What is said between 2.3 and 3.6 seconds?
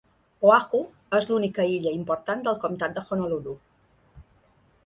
del comtat de Honolulu.